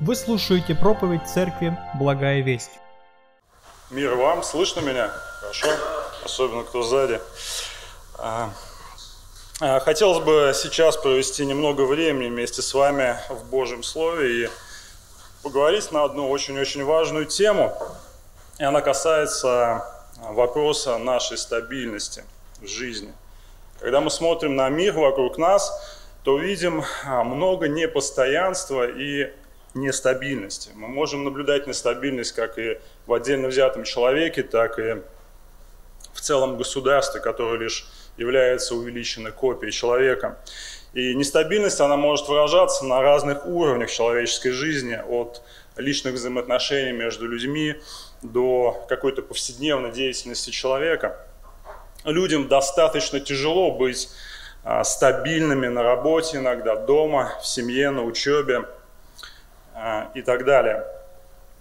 [0.00, 2.70] Вы слушаете проповедь церкви «Благая весть».
[3.90, 5.10] Мир вам, слышно меня?
[5.40, 5.66] Хорошо?
[6.24, 7.20] Особенно кто сзади.
[8.16, 8.50] А,
[9.60, 14.50] а, хотелось бы сейчас провести немного времени вместе с вами в Божьем Слове и
[15.42, 17.76] поговорить на одну очень-очень важную тему.
[18.60, 19.84] И она касается
[20.20, 22.22] вопроса нашей стабильности
[22.60, 23.12] в жизни.
[23.80, 25.72] Когда мы смотрим на мир вокруг нас,
[26.22, 29.32] то видим а, много непостоянства и
[29.80, 30.70] нестабильности.
[30.74, 35.02] Мы можем наблюдать нестабильность как и в отдельно взятом человеке, так и
[36.12, 40.38] в целом государстве, которое лишь является увеличенной копией человека.
[40.92, 45.42] И нестабильность, она может выражаться на разных уровнях человеческой жизни, от
[45.76, 47.76] личных взаимоотношений между людьми
[48.22, 51.24] до какой-то повседневной деятельности человека.
[52.04, 54.08] Людям достаточно тяжело быть
[54.64, 58.64] а, стабильными на работе, иногда дома, в семье, на учебе–
[60.14, 60.84] и так далее.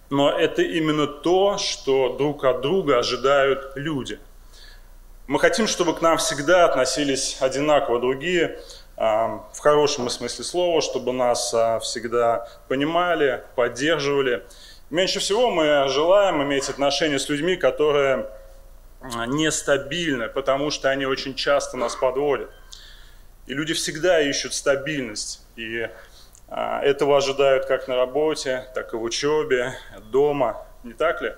[0.09, 4.19] Но это именно то, что друг от друга ожидают люди.
[5.27, 8.59] Мы хотим, чтобы к нам всегда относились одинаково другие,
[8.95, 14.45] а, в хорошем смысле слова, чтобы нас а, всегда понимали, поддерживали.
[14.89, 18.29] Меньше всего мы желаем иметь отношения с людьми, которые
[19.27, 22.49] нестабильны, потому что они очень часто нас подводят.
[23.45, 25.45] И люди всегда ищут стабильность.
[25.57, 25.91] И а,
[26.49, 29.73] этого ожидают как на работе, так и в учебе,
[30.11, 31.33] дома, не так ли?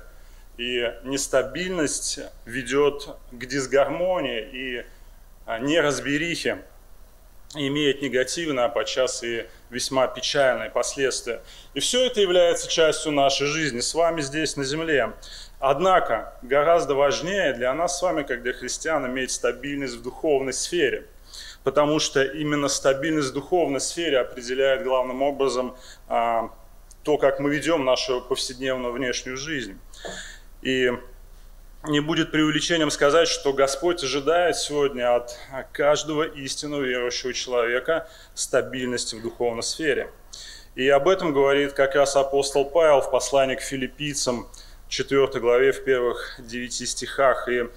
[0.58, 4.86] И нестабильность ведет к дисгармонии и
[5.46, 6.60] а, неразберихе,
[7.56, 11.42] имеет негативные, а подчас и весьма печальные последствия.
[11.74, 15.14] И все это является частью нашей жизни с вами здесь на земле.
[15.60, 21.06] Однако гораздо важнее для нас с вами, как для христиан, иметь стабильность в духовной сфере–
[21.64, 25.76] потому что именно стабильность в духовной сфере определяет главным образом
[26.08, 26.52] а,
[27.04, 29.78] то, как мы ведем нашу повседневную внешнюю жизнь.
[30.62, 30.92] И
[31.84, 35.38] не будет преувеличением сказать, что Господь ожидает сегодня от
[35.72, 40.12] каждого истинно верующего человека стабильности в духовной сфере.
[40.76, 44.48] И об этом говорит как раз апостол Павел в послании к филиппийцам,
[44.90, 47.48] 4 главе, в первых 9 стихах.
[47.48, 47.70] И в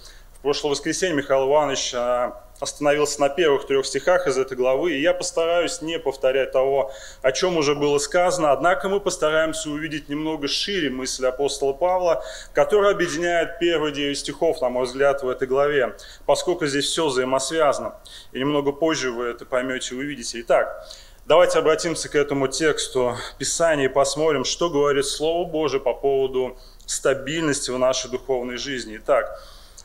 [0.42, 5.12] прошлое воскресенье Михаил Иванович а, остановился на первых трех стихах из этой главы, и я
[5.12, 10.88] постараюсь не повторять того, о чем уже было сказано, однако мы постараемся увидеть немного шире
[10.88, 12.24] мысль апостола Павла,
[12.54, 17.96] которая объединяет первые девять стихов, на мой взгляд, в этой главе, поскольку здесь все взаимосвязано.
[18.30, 20.40] И немного позже вы это поймете и увидите.
[20.42, 20.86] Итак,
[21.26, 26.56] давайте обратимся к этому тексту Писания и посмотрим, что говорит Слово Божие по поводу
[26.86, 28.98] стабильности в нашей духовной жизни.
[28.98, 29.36] Итак,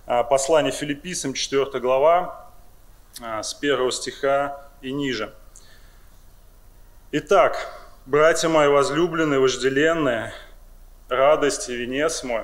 [0.05, 2.46] а, послание филиппийцам, 4 глава,
[3.19, 5.33] с первого стиха и ниже.
[7.11, 7.57] Итак,
[8.05, 10.33] братья мои возлюбленные, вожделенные,
[11.09, 12.43] радость и венец мой,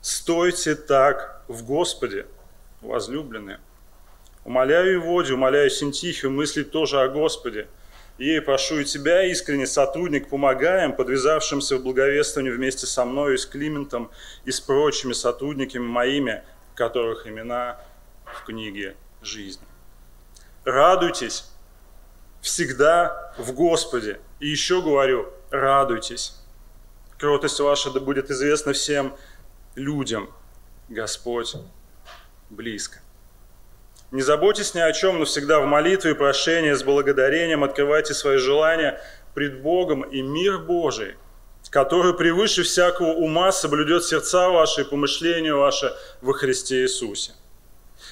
[0.00, 2.26] стойте так в Господе,
[2.80, 3.60] возлюбленные.
[4.44, 7.68] Умоляю Еводию, умоляю Синтихию мыслить тоже о Господе.
[8.18, 13.46] Ей прошу и тебя, искренне сотрудник, помогаем, подвязавшимся в благовествовании вместе со мной и с
[13.46, 14.10] Климентом
[14.44, 16.42] и с прочими сотрудниками моими,
[16.74, 17.78] которых имена
[18.24, 19.71] в книге жизни
[20.64, 21.50] радуйтесь
[22.40, 24.20] всегда в Господе.
[24.40, 26.36] И еще говорю, радуйтесь.
[27.18, 29.16] Кротость ваша да будет известна всем
[29.74, 30.30] людям.
[30.88, 31.54] Господь
[32.50, 32.98] близко.
[34.10, 38.36] Не заботьтесь ни о чем, но всегда в молитве и прошении с благодарением открывайте свои
[38.36, 39.00] желания
[39.34, 41.16] пред Богом и мир Божий,
[41.70, 47.32] который превыше всякого ума соблюдет сердца ваши и помышления ваши во Христе Иисусе.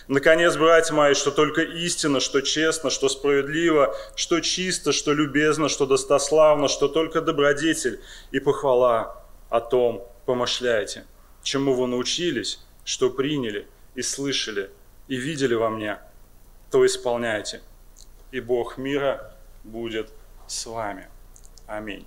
[0.08, 5.86] Наконец, братья мои, что только истина, что честно, что справедливо, что чисто, что любезно, что
[5.86, 11.04] достославно, что только добродетель и похвала о том помышляйте,
[11.42, 14.70] чему вы научились, что приняли и слышали
[15.08, 15.98] и видели во мне,
[16.70, 17.60] то исполняйте.
[18.30, 19.34] И Бог мира
[19.64, 20.10] будет
[20.46, 21.08] с вами.
[21.66, 22.06] Аминь.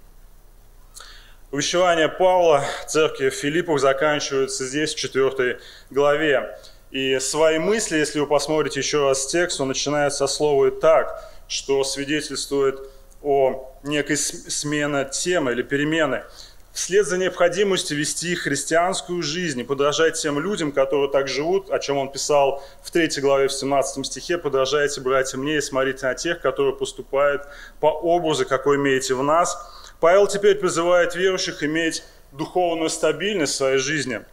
[1.52, 5.60] Увещевание Павла церкви Филиппов заканчивается здесь, в 4
[5.92, 6.58] главе.
[6.94, 11.84] И свои мысли, если вы посмотрите еще раз текст, он начинает со слова «так», что
[11.84, 12.80] свидетельствует
[13.24, 16.24] о некой смене темы или перемены.
[16.72, 21.98] Вслед за необходимостью вести христианскую жизнь и подражать тем людям, которые так живут, о чем
[21.98, 26.42] он писал в 3 главе, в 17 стихе, «Подражайте, братья, мне и смотрите на тех,
[26.42, 27.42] которые поступают
[27.80, 29.58] по образу, какой имеете в нас».
[30.00, 34.22] Павел теперь призывает верующих иметь духовную стабильность в своей жизни–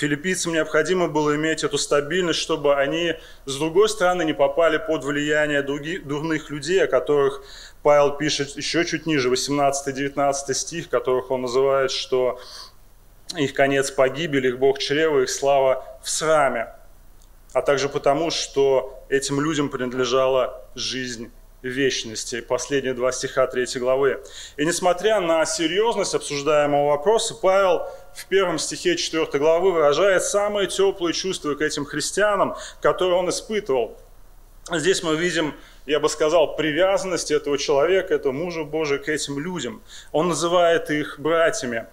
[0.00, 5.60] Филиппийцам необходимо было иметь эту стабильность, чтобы они, с другой стороны, не попали под влияние
[5.60, 7.42] других, дурных людей, о которых
[7.82, 12.40] Павел пишет еще чуть ниже, 18-19 стих, которых он называет, что
[13.36, 16.72] их конец погибель, их Бог чрева, их слава в сраме,
[17.52, 21.30] а также потому, что этим людям принадлежала жизнь
[21.62, 22.40] вечности.
[22.40, 24.22] Последние два стиха 3 главы.
[24.56, 31.12] И несмотря на серьезность обсуждаемого вопроса, Павел в первом стихе 4 главы выражает самые теплые
[31.12, 33.96] чувства к этим христианам, которые он испытывал.
[34.70, 35.54] Здесь мы видим,
[35.86, 39.82] я бы сказал, привязанность этого человека, этого мужа Божия к этим людям.
[40.12, 41.86] Он называет их братьями,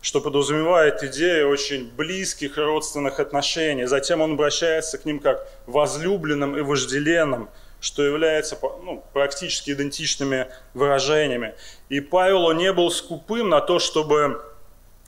[0.00, 3.84] что подразумевает идею очень близких родственных отношений.
[3.84, 7.48] Затем он обращается к ним как возлюбленным и вожделенным–
[7.84, 11.54] что является ну, практически идентичными выражениями.
[11.90, 14.42] И Павел не был скупым на то, чтобы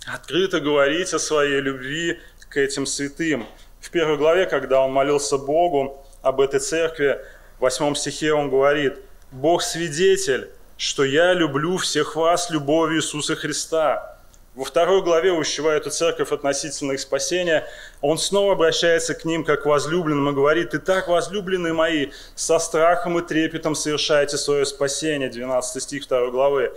[0.06, 2.20] открыто говорить о своей любви
[2.50, 3.46] к этим святым.
[3.80, 7.18] В первой главе, когда он молился Богу об этой церкви,
[7.58, 8.98] в восьмом стихе он говорит,
[9.32, 14.15] «Бог свидетель, что я люблю всех вас любовью Иисуса Христа,
[14.56, 17.66] во второй главе, увещевая эту церковь относительно их спасения,
[18.00, 23.18] он снова обращается к ним как к возлюбленным и говорит, «Итак, возлюбленные мои, со страхом
[23.18, 25.28] и трепетом совершайте свое спасение».
[25.28, 26.72] 12 стих 2 главы.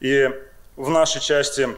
[0.00, 0.30] И
[0.76, 1.68] в нашей части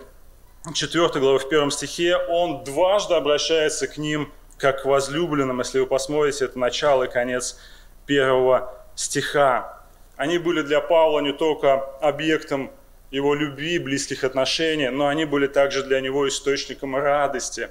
[0.73, 5.59] 4 главы, в первом стихе, он дважды обращается к ним как к возлюбленным.
[5.59, 7.59] Если вы посмотрите, это начало и конец
[8.07, 9.83] первого стиха.
[10.17, 12.71] Они были для Павла не только объектом
[13.15, 17.69] его любви, близких отношений, но они были также для него источником радости.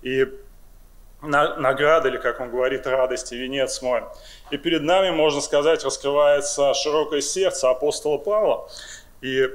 [0.00, 0.26] И
[1.20, 4.04] награда, или, как он говорит, радости, венец мой.
[4.50, 8.70] И перед нами, можно сказать, раскрывается широкое сердце апостола Павла.
[9.20, 9.50] И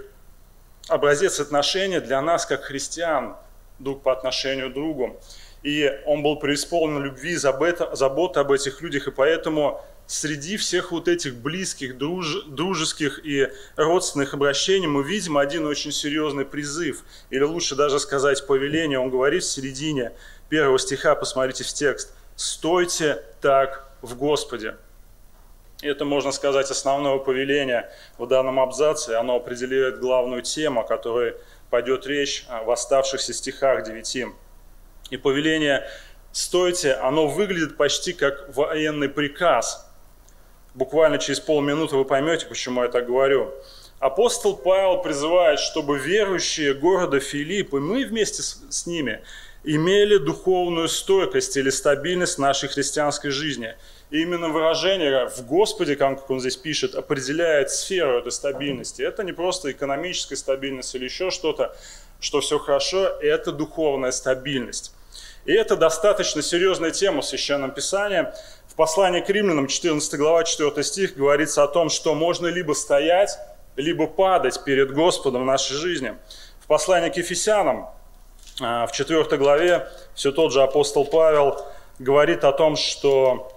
[0.87, 3.35] образец отношения для нас, как христиан,
[3.79, 5.19] друг по отношению к другу.
[5.63, 11.35] И он был преисполнен любви, заботы об этих людях, и поэтому среди всех вот этих
[11.35, 17.97] близких, друж, дружеских и родственных обращений мы видим один очень серьезный призыв, или лучше даже
[17.97, 18.99] сказать повеление.
[18.99, 20.11] Он говорит в середине
[20.49, 24.75] первого стиха, посмотрите в текст, «Стойте так в Господе».
[25.81, 29.11] Это, можно сказать, основное повеление в данном абзаце.
[29.13, 31.35] Оно определяет главную тему, о которой
[31.69, 34.25] пойдет речь в оставшихся стихах 9.
[35.09, 35.89] И повеление
[36.33, 39.87] «стойте», оно выглядит почти как военный приказ–
[40.73, 43.51] Буквально через полминуты вы поймете, почему я так говорю.
[43.99, 49.21] Апостол Павел призывает, чтобы верующие города Филипп, и мы вместе с, с ними,
[49.63, 53.75] имели духовную стойкость или стабильность нашей христианской жизни.
[54.09, 59.01] И именно выражение «в Господе», как он здесь пишет, определяет сферу этой стабильности.
[59.01, 61.75] Это не просто экономическая стабильность или еще что-то,
[62.19, 64.93] что все хорошо, это духовная стабильность.
[65.45, 68.27] И это достаточно серьезная тема в Священном Писании.
[68.81, 73.37] Послании к римлянам, 14 глава, 4 стих, говорится о том, что можно либо стоять,
[73.75, 76.15] либо падать перед Господом в нашей жизни.
[76.61, 77.89] В послании к Ефесянам,
[78.59, 81.63] а, в 4 главе, все тот же апостол Павел
[81.99, 83.55] говорит о том, что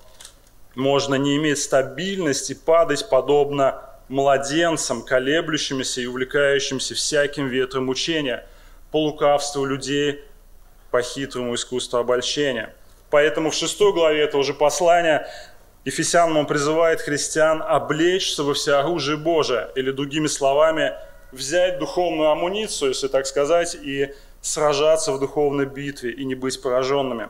[0.75, 8.47] можно не иметь стабильности, падать подобно младенцам, колеблющимся и увлекающимся всяким ветром учения,
[8.91, 10.23] по лукавству людей,
[10.91, 12.75] по хитрому искусству обольщения–
[13.15, 15.29] Поэтому в шестой главе этого же послания
[15.85, 20.95] Ефесянам он призывает христиан облечься во всеоружие Божие, или другими словами,
[21.31, 27.29] взять духовную амуницию, если так сказать, и сражаться в духовной битве и не быть пораженными.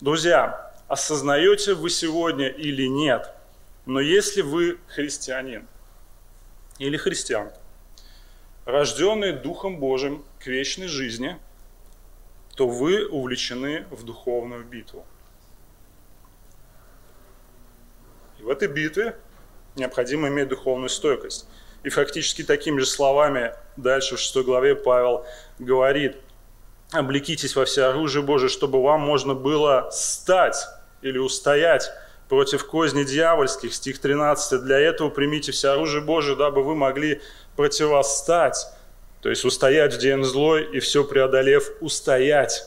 [0.00, 3.30] Друзья, осознаете вы сегодня или нет,
[3.84, 5.68] но если вы христианин
[6.78, 7.58] или христианка,
[8.64, 11.36] рожденный Духом Божьим к вечной жизни,
[12.56, 15.04] то вы увлечены в духовную битву.
[18.38, 19.16] И в этой битве
[19.76, 21.46] необходимо иметь духовную стойкость.
[21.84, 25.24] И фактически такими же словами дальше в 6 главе Павел
[25.58, 26.16] говорит,
[26.92, 30.56] облекитесь во все оружие Божие, чтобы вам можно было стать
[31.02, 31.90] или устоять
[32.28, 33.72] против козни дьявольских.
[33.72, 34.62] Стих 13.
[34.62, 37.20] Для этого примите все оружие Божие, дабы вы могли
[37.56, 38.66] противостать,
[39.20, 42.64] то есть устоять в день злой и все преодолев, устоять.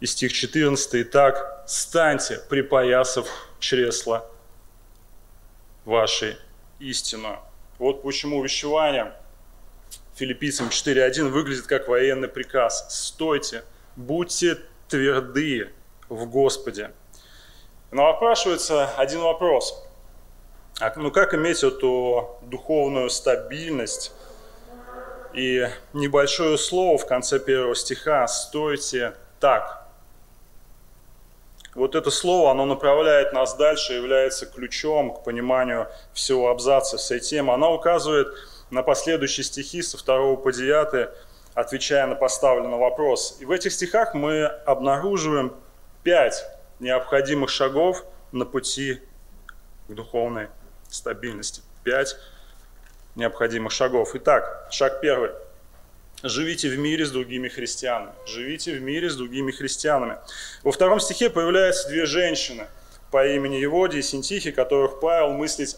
[0.00, 0.94] И стих 14.
[1.06, 3.26] Итак, станьте, припоясав
[3.58, 4.24] чресла
[5.88, 6.36] вашей
[6.78, 7.38] истину.
[7.78, 9.14] Вот почему увещевание
[10.14, 12.86] филиппийцам 4.1 выглядит как военный приказ.
[12.90, 13.64] Стойте,
[13.96, 15.70] будьте тверды
[16.10, 16.92] в Господе.
[17.90, 19.82] Но опрашивается один вопрос.
[20.78, 24.12] А, ну как иметь эту духовную стабильность?
[25.32, 29.87] И небольшое слово в конце первого стиха «стойте так
[31.78, 37.54] вот это слово, оно направляет нас дальше, является ключом к пониманию всего абзаца, всей темы.
[37.54, 38.28] Она указывает
[38.70, 41.08] на последующие стихи со 2 по 9,
[41.54, 43.38] отвечая на поставленный вопрос.
[43.40, 45.54] И в этих стихах мы обнаруживаем
[46.02, 46.44] пять
[46.80, 49.00] необходимых шагов на пути
[49.86, 50.48] к духовной
[50.90, 51.62] стабильности.
[51.84, 52.16] Пять
[53.14, 54.10] необходимых шагов.
[54.14, 55.30] Итак, шаг первый.
[56.22, 58.12] Живите в мире с другими христианами.
[58.26, 60.16] Живите в мире с другими христианами.
[60.64, 62.66] Во втором стихе появляются две женщины
[63.12, 65.76] по имени Еводия и Синтихи, которых Павел мыслить,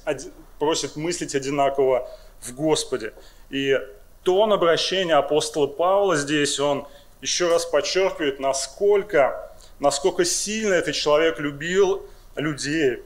[0.58, 2.08] просит мыслить одинаково
[2.40, 3.12] в Господе.
[3.50, 3.78] И
[4.22, 6.86] тон обращения апостола Павла здесь, он
[7.20, 13.02] еще раз подчеркивает, насколько, насколько сильно этот человек любил людей,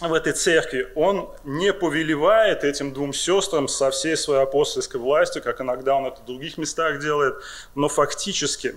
[0.00, 5.60] в этой церкви, он не повелевает этим двум сестрам со всей своей апостольской властью, как
[5.60, 7.36] иногда он это в других местах делает,
[7.74, 8.76] но фактически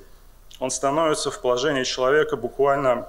[0.60, 3.08] он становится в положении человека, буквально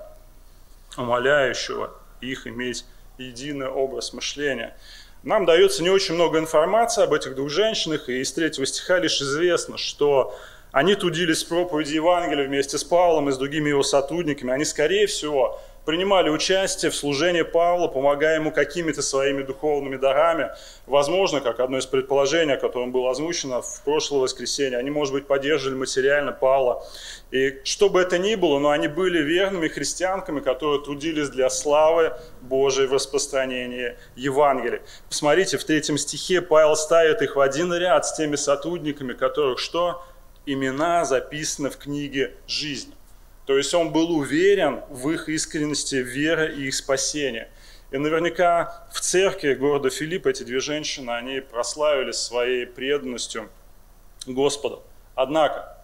[0.97, 2.85] умоляющего их иметь
[3.19, 4.77] единый образ мышления.
[5.23, 9.21] Нам дается не очень много информации об этих двух женщинах, и из третьего стиха лишь
[9.21, 10.35] известно, что
[10.73, 14.53] они трудились в проповеди Евангелия вместе с Павлом и с другими его сотрудниками.
[14.53, 20.51] Они, скорее всего, принимали участие в служении Павла, помогая ему какими-то своими духовными дарами.
[20.87, 25.27] Возможно, как одно из предположений, о котором было озвучено в прошлое воскресенье, они, может быть,
[25.27, 26.85] поддерживали материально Павла.
[27.31, 32.13] И что бы это ни было, но они были верными христианками, которые трудились для славы
[32.41, 34.83] Божией в распространении Евангелия.
[35.09, 40.05] Посмотрите, в третьем стихе Павел ставит их в один ряд с теми сотрудниками, которых что?
[40.47, 42.95] Имена записаны в книге жизни.
[43.51, 47.51] То есть он был уверен в их искренности веры и их спасения.
[47.91, 53.51] И наверняка в церкви города Филипп эти две женщины, они прославились своей преданностью
[54.25, 54.85] Господу.
[55.17, 55.77] Однако,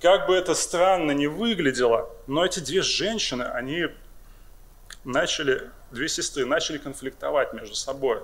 [0.00, 3.88] как бы это странно ни выглядело, но эти две женщины, они
[5.04, 8.20] начали, две сестры, начали конфликтовать между собой.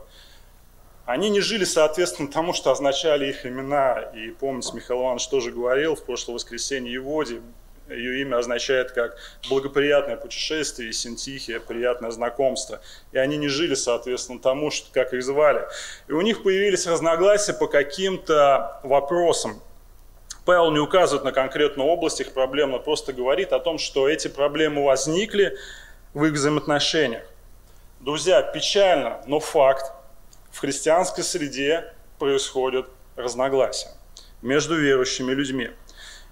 [1.04, 4.00] Они не жили соответственно тому, что означали их имена.
[4.14, 7.42] И помните, Михаил Иванович тоже говорил в прошлое воскресенье Еводе,
[7.88, 9.16] ее имя означает как
[9.48, 12.80] благоприятное путешествие, синтихия, приятное знакомство.
[13.12, 15.66] И они не жили, соответственно, тому, что, как их звали.
[16.08, 19.62] И у них появились разногласия по каким-то вопросам.
[20.44, 24.28] Павел не указывает на конкретную область их проблем, но просто говорит о том, что эти
[24.28, 25.56] проблемы возникли
[26.14, 27.24] в их взаимоотношениях.
[28.00, 29.92] Друзья, печально, но факт.
[30.50, 33.90] В христианской среде происходят разногласия
[34.42, 35.70] между верующими людьми.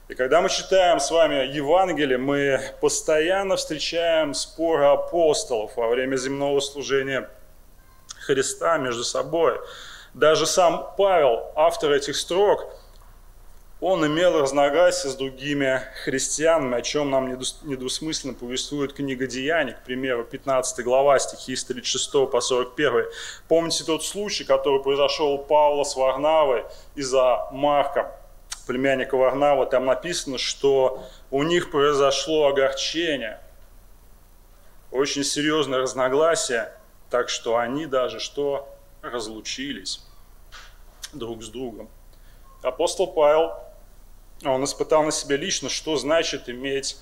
[0.08, 6.60] И когда мы читаем с вами Евангелие, мы постоянно встречаем споры апостолов во время земного
[6.60, 7.28] служения
[8.20, 9.58] Христа между собой.
[10.14, 12.68] Даже сам Павел, автор этих строк,
[13.80, 20.25] он имел разногласия с другими христианами, о чем нам недвусмысленно повествует книга Деяний, к примеру,
[20.25, 23.06] 15 глава, стихи с 36 по 41.
[23.48, 28.14] Помните тот случай, который произошел у Павла с Варнавой из-за Марка?
[28.66, 33.40] Племянника Варнава, там написано, что у них произошло огорчение,
[34.90, 36.73] очень серьезное разногласие,
[37.11, 38.68] так что они даже что
[39.02, 40.04] разлучились
[41.12, 41.88] друг с другом.
[42.62, 43.52] Апостол Павел,
[44.44, 46.99] он испытал на себе лично, что значит иметь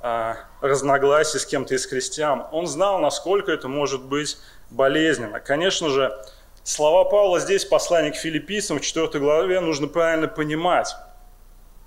[0.00, 2.46] а, разногласие с кем-то из христиан.
[2.52, 4.36] Он знал, насколько это может быть
[4.70, 5.40] болезненно.
[5.40, 6.12] Конечно же,
[6.64, 10.96] Слова Павла здесь, послание к филиппийцам в 4 главе, нужно правильно понимать.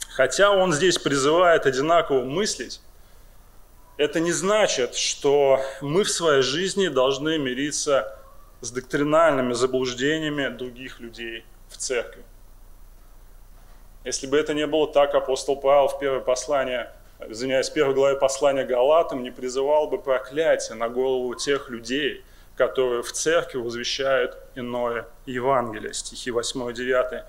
[0.10, 2.79] Хотя он здесь призывает одинаково мыслить,
[3.98, 8.19] это не значит, что мы в своей жизни должны мириться
[8.62, 12.24] с доктринальными заблуждениями других людей в церкви.
[14.05, 16.91] Если бы это не было так, апостол Павел в первое послание,
[17.27, 22.24] извиняюсь, в первой главе послания Галатам не призывал бы проклятие на голову тех людей,
[22.57, 27.23] которые в церкви возвещают иное Евангелие, стихи 8 и 9.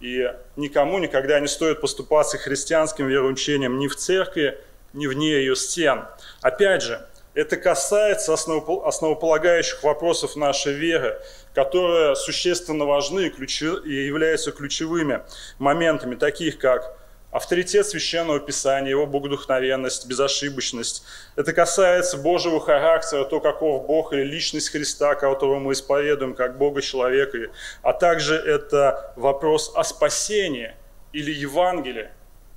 [0.00, 4.60] И никому никогда не стоит поступаться христианским вероучением ни в церкви,
[4.92, 6.04] ни вне ее стен.
[6.42, 11.20] Опять же, это касается основополагающих вопросов нашей веры,
[11.54, 15.22] которые существенно важны и являются ключевыми
[15.58, 16.98] моментами, таких как
[17.36, 21.04] авторитет Священного Писания, его богодухновенность, безошибочность.
[21.36, 26.80] Это касается Божьего характера, то, каков Бог или личность Христа, которого мы исповедуем как Бога
[26.80, 27.38] человека,
[27.82, 30.74] а также это вопрос о спасении
[31.12, 32.08] или Евангелии.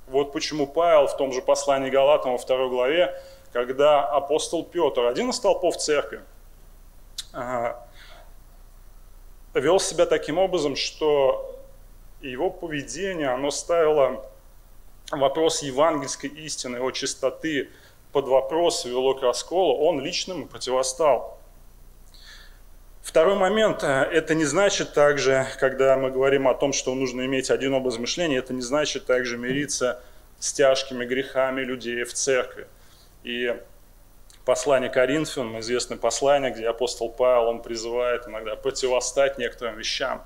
[0.06, 3.14] Вот почему Павел в том же послании Галатам во второй главе,
[3.52, 6.20] когда апостол Петр, один из толпов церкви,
[9.52, 11.54] вел себя таким образом, что
[12.22, 14.24] его поведение, оно ставило
[15.10, 17.70] вопрос евангельской истины, о чистоты
[18.12, 21.38] под вопрос вело к расколу, он лично ему противостал.
[23.02, 27.50] Второй момент, э, это не значит также, когда мы говорим о том, что нужно иметь
[27.50, 30.02] один образ мышления, это не значит также мириться
[30.38, 32.66] с тяжкими грехами людей в церкви.
[33.24, 33.56] И
[34.44, 40.24] послание Коринфянам, известное послание, где апостол Павел, он призывает иногда противостать некоторым вещам.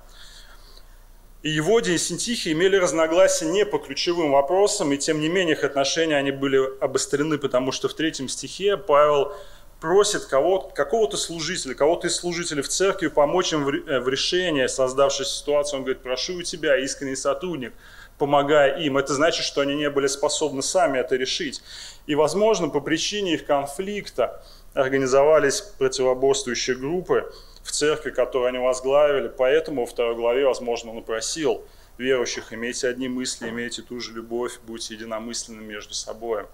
[1.45, 5.63] И Еводия и Синтихи имели разногласия не по ключевым вопросам, и тем не менее их
[5.63, 9.31] отношения они были обострены, потому что в третьем стихе Павел
[9.79, 15.75] просит кого какого-то служителя, кого-то из служителей в церкви помочь им в решении создавшейся ситуации.
[15.75, 17.73] Он говорит, прошу у тебя, искренний сотрудник,
[18.17, 18.97] помогая им.
[18.97, 21.61] Это значит, что они не были способны сами это решить.
[22.07, 27.31] И, возможно, по причине их конфликта организовались противоборствующие группы
[27.65, 29.27] в церкви, которую они возглавили.
[29.27, 31.65] Поэтому во второй главе, возможно, он просил
[31.97, 36.45] верующих, имейте одни мысли, имейте ту же любовь, будьте единомысленными между собой.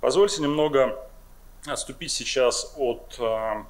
[0.00, 0.96] Позвольте немного
[1.66, 3.66] отступить сейчас от а,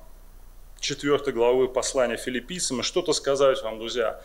[0.79, 4.23] четвертой главы послания филиппийцам и что-то сказать вам, друзья.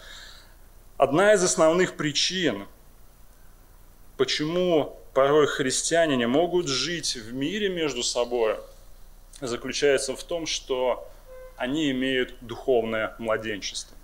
[0.98, 2.67] Одна из основных причин,
[4.17, 8.57] почему порой христиане не могут жить в мире между собой,
[9.39, 11.07] заключается в том, что
[11.57, 13.97] они имеют духовное младенчество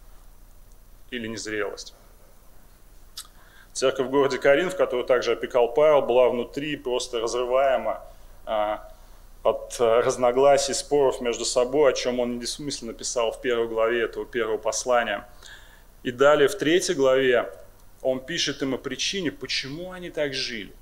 [1.12, 1.94] или незрелость.
[3.72, 8.02] Церковь в городе Коринф, которую также опекал Павел, была внутри просто разрываема
[8.46, 8.92] а,
[9.44, 14.26] от э, разногласий, споров между собой, о чем он недвусмысленно написал в первой главе этого
[14.26, 15.28] первого послания.
[16.04, 17.52] И далее в третьей главе
[18.02, 20.74] он пишет им о причине, почему они так жили.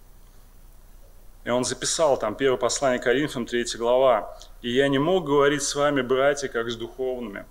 [1.43, 4.37] И он записал там первое послание Коринфянам, третья глава.
[4.61, 7.45] «И я не мог говорить с вами, братья, как с духовными,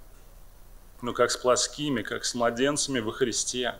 [1.02, 3.74] но как с плоскими, как с младенцами во Христе.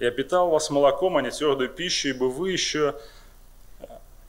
[0.00, 2.96] Я питал вас молоком, а не твердую пищу, ибо вы еще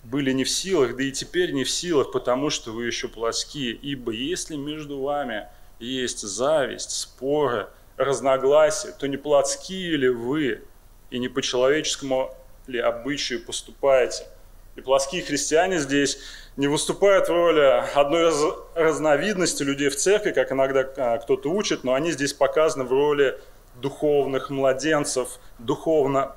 [0.04, 3.74] были не в силах, да и теперь не в силах, потому что вы еще плоские.
[3.74, 5.48] Ибо если между вами
[5.80, 10.62] есть зависть, споры, разногласия, то не плотские ли вы,
[11.10, 12.36] и не по человеческому
[12.68, 14.28] ли обычаю поступаете.
[14.76, 16.20] И плоские христиане здесь
[16.58, 18.44] не выступают в роли одной из
[18.76, 23.40] разновидностей людей в церкви, как иногда а, кто-то учит, но они здесь показаны в роли
[23.76, 26.36] духовных младенцев, духовно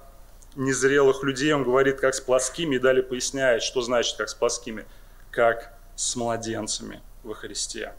[0.56, 4.84] незрелых людей, он говорит, как с плоскими, и далее поясняет, что значит, как с плоскими,
[5.30, 7.92] как с младенцами во Христе.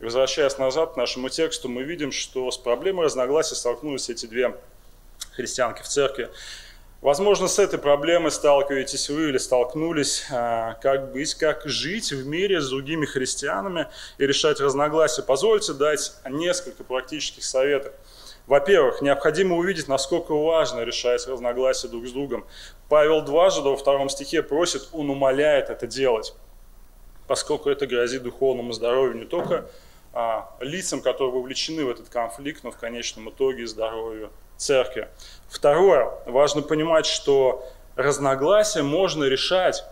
[0.00, 4.56] И возвращаясь назад к нашему тексту, мы видим, что с проблемой разногласий столкнулись эти две
[5.32, 6.30] христианки в церкви.
[7.00, 12.60] Возможно, с этой проблемой сталкиваетесь вы или столкнулись, а, как быть, как жить в мире
[12.60, 13.86] с другими христианами
[14.18, 15.22] и решать разногласия.
[15.22, 17.92] Позвольте дать несколько практических советов.
[18.48, 22.44] Во-первых, необходимо увидеть, насколько важно решать разногласия друг с другом.
[22.88, 26.34] Павел дважды во втором стихе просит, он умоляет это делать,
[27.28, 29.70] поскольку это грозит духовному здоровью не только
[30.12, 35.08] а, лицам, которые вовлечены в этот конфликт, но в конечном итоге и здоровью церкви.
[35.48, 39.84] Второе, важно понимать, что разногласия можно решать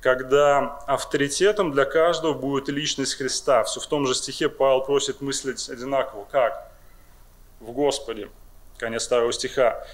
[0.00, 3.64] когда авторитетом для каждого будет личность Христа.
[3.64, 6.26] Все в том же стихе Павел просит мыслить одинаково.
[6.30, 6.74] Как?
[7.64, 8.28] в Господе.
[8.78, 9.84] Конец второго стиха.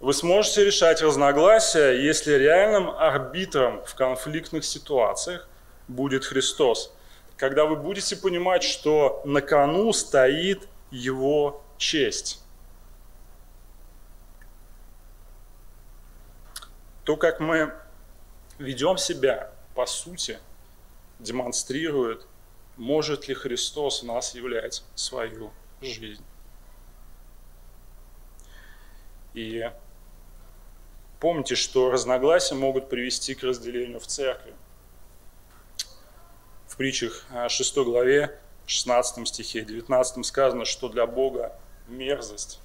[0.00, 5.48] Вы сможете решать разногласия, если реальным арбитром в конфликтных ситуациях
[5.88, 6.92] будет Христос.
[7.36, 12.40] Когда вы будете понимать, что на кону стоит Его честь.
[17.04, 17.74] То, как мы
[18.58, 20.38] ведем себя, по сути,
[21.18, 22.26] демонстрирует,
[22.76, 26.24] может ли Христос в нас являть свою жизнь.
[29.34, 29.70] И
[31.20, 34.54] помните, что разногласия могут привести к разделению в церкви.
[36.68, 42.60] В притчах 6 а, главе, 16 стихе, 19 сказано, что для Бога мерзость,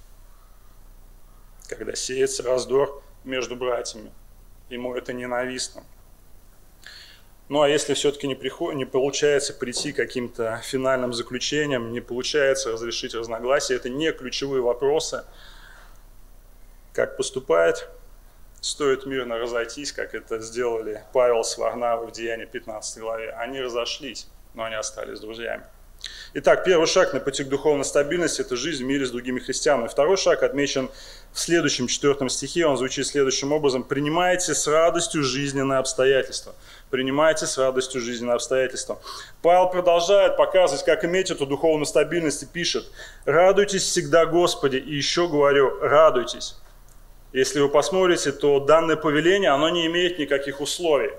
[1.68, 4.12] когда сеется раздор между братьями.
[4.70, 5.82] Ему это ненавистно.
[7.48, 8.74] Ну а если все-таки не, приход...
[8.74, 15.24] не получается прийти к каким-то финальным заключениям, не получается разрешить разногласия, это не ключевые вопросы–
[16.92, 17.86] как поступать,
[18.60, 23.30] стоит мирно разойтись, как это сделали Павел с Варнавой в Деянии 15 главе.
[23.30, 25.64] Они разошлись, но они остались друзьями.
[26.32, 29.88] Итак, первый шаг на пути к духовной стабильности– это жизнь в мире с другими христианами.
[29.88, 30.88] Второй шаг отмечен
[31.32, 33.82] в следующем четвертом стихе, он звучит следующим образом.
[33.82, 36.54] «Принимайте с радостью жизненные обстоятельства».
[36.88, 39.00] Принимайте с радостью жизненные обстоятельства.
[39.42, 42.84] Павел продолжает показывать, как иметь эту духовную стабильность и пишет
[43.24, 44.76] «Радуйтесь всегда Господи».
[44.76, 46.54] И еще говорю «Радуйтесь».
[47.32, 51.10] Если вы посмотрите, то данное повеление, оно не имеет никаких условий.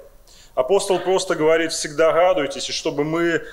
[0.56, 3.44] Апостол просто говорит, всегда радуйтесь, и чтобы мы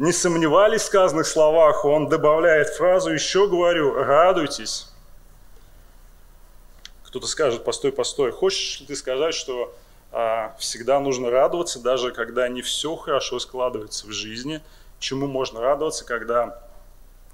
[0.00, 4.88] не сомневались в сказанных словах, он добавляет фразу, еще говорю, радуйтесь.
[7.04, 9.74] Кто-то скажет, постой, постой, хочешь ли ты сказать, что
[10.10, 14.62] а, всегда нужно радоваться, даже когда не все хорошо складывается в жизни,
[15.00, 16.66] чему можно радоваться, когда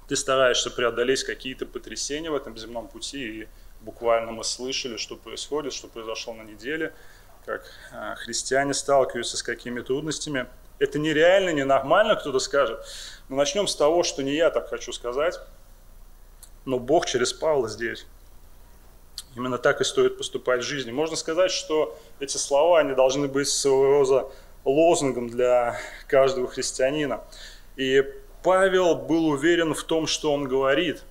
[0.09, 3.47] ты стараешься преодолеть какие-то потрясения в этом земном пути, и
[3.79, 6.93] буквально мы слышали, что происходит, что произошло на неделе,
[7.45, 10.47] как а, христиане сталкиваются с какими трудностями.
[10.79, 12.79] Это нереально, ненормально, кто-то скажет.
[13.29, 15.39] Но начнем с того, что не я так хочу сказать,
[16.65, 18.05] но Бог через Павла здесь.
[19.35, 20.91] Именно так и стоит поступать в жизни.
[20.91, 24.27] Можно сказать, что эти слова, они должны быть своего рода
[24.65, 27.21] лозунгом для каждого христианина.
[27.75, 28.03] И
[28.43, 31.03] Павел был уверен в том, что он говорит.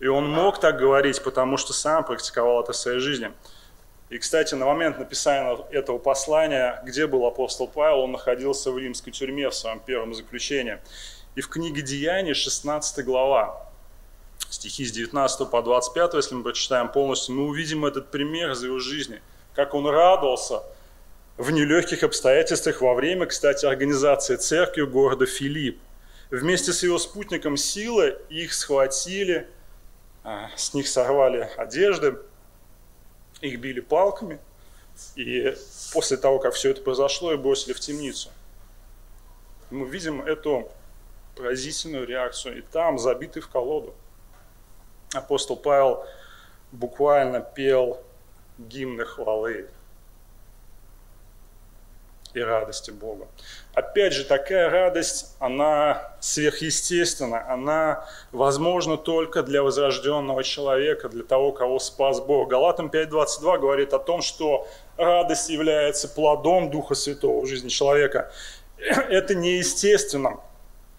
[0.00, 3.32] И он мог так говорить, потому что сам практиковал это в своей жизни.
[4.12, 9.10] И, кстати, на момент написания этого послания, где был апостол Павел, он находился в римской
[9.10, 10.76] тюрьме в своем первом заключении.
[11.34, 13.72] И в книге Деяний, 16 глава,
[14.50, 18.80] стихи с 19 по 25, если мы прочитаем полностью, мы увидим этот пример из его
[18.80, 19.22] жизни,
[19.54, 20.62] как он радовался
[21.38, 25.80] в нелегких обстоятельствах во время, кстати, организации церкви города Филипп.
[26.30, 29.48] Вместе с его спутником Сила их схватили,
[30.22, 32.18] а, с них сорвали одежды,
[33.42, 34.38] их били палками,
[35.16, 35.54] и
[35.92, 38.30] после того, как все это произошло, их бросили в темницу.
[39.70, 40.70] Мы видим эту
[41.36, 43.94] поразительную реакцию, и там, забитый в колоду,
[45.14, 46.06] апостол Павел
[46.70, 48.02] буквально пел
[48.58, 49.68] гимны хвалы
[52.34, 53.26] и радости Бога.
[53.74, 61.78] Опять же, такая радость, она сверхъестественна, она возможна только для возрожденного человека, для того, кого
[61.78, 62.48] спас Бог.
[62.48, 64.66] Галатам 5.22 говорит о том, что
[64.96, 68.32] радость является плодом Духа Святого в жизни человека.
[68.78, 70.40] Это неестественно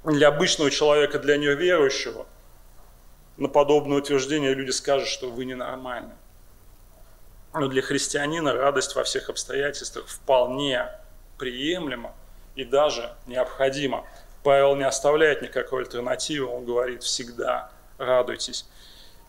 [0.03, 2.25] для обычного человека, для неверующего
[3.37, 6.13] на подобное утверждение люди скажут, что вы ненормальны.
[7.53, 10.89] Но для христианина радость во всех обстоятельствах вполне
[11.37, 12.13] приемлема
[12.55, 14.05] и даже необходима.
[14.43, 18.65] Павел не оставляет никакой альтернативы, он говорит всегда радуйтесь.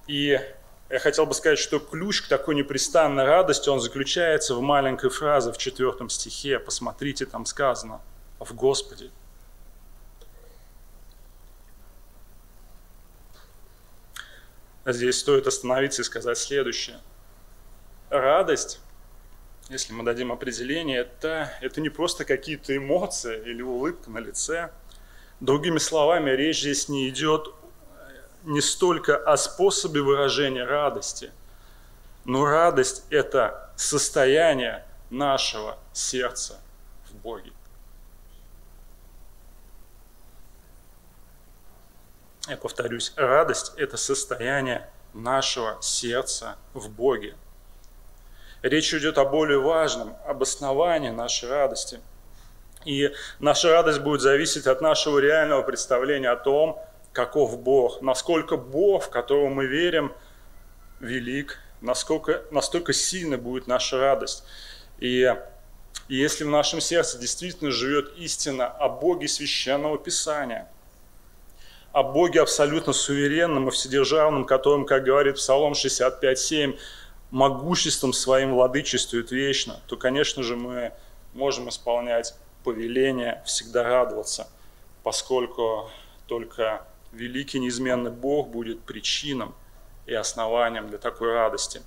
[0.07, 0.41] И
[0.91, 5.53] я хотел бы сказать, что ключ к такой непрестанной радости, он заключается в маленькой фразе
[5.53, 6.59] в четвертом стихе.
[6.59, 8.01] Посмотрите, там сказано,
[8.39, 9.11] в Господе
[14.93, 17.01] здесь стоит остановиться и сказать следующее.
[18.11, 18.81] Радость,
[19.69, 24.71] если мы дадим определение, это, это не просто какие-то эмоции или улыбка на лице.
[25.41, 27.55] Другими словами, речь здесь не идет
[28.45, 31.33] не столько о способе выражения радости,
[32.25, 36.61] но радость– это состояние нашего сердца
[37.09, 37.53] в Боге.
[42.49, 47.37] я повторюсь, радость– это состояние нашего сердца в Боге.
[48.65, 52.01] Речь идет о более важном, об основании нашей радости.
[52.87, 56.81] И наша радость будет зависеть от нашего реального представления о том,
[57.13, 60.15] каков Бог, насколько Бог, в которого мы верим,
[60.99, 64.45] велик, насколько, настолько сильно будет наша радость.
[64.99, 65.31] И,
[66.09, 70.71] и если в нашем сердце действительно живет истина о Боге Священного Писания–
[71.95, 76.77] о Боге абсолютно суверенном и вседержавном, которым, как говорит Псалом 65.7,
[77.35, 80.93] могуществом своим владычествует вечно, то, конечно же, мы
[81.35, 84.49] можем исполнять повеление всегда радоваться,
[85.03, 85.91] поскольку
[86.27, 89.55] только великий неизменный Бог будет причином
[90.07, 91.83] и основанием для такой радости.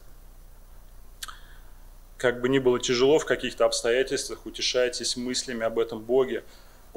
[2.17, 6.43] Как бы ни было тяжело в каких-то обстоятельствах, утешайтесь мыслями об этом Боге,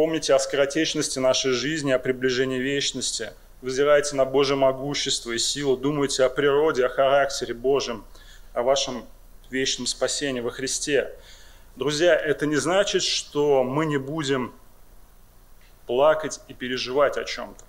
[0.01, 3.33] Помните о скоротечности нашей жизни, о приближении вечности.
[3.61, 5.77] Взирайте на Божье могущество и силу.
[5.77, 8.07] Думайте о природе, о характере Божьем,
[8.53, 9.05] о вашем
[9.51, 11.15] вечном спасении во Христе.
[11.77, 14.55] Друзья, это не значит, что мы не будем
[15.87, 17.65] плакать и переживать о чем-то